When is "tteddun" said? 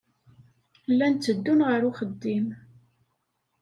1.15-1.65